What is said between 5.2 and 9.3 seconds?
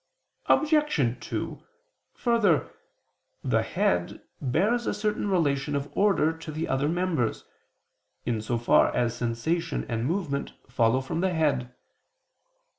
relation of order to the other members, in so far as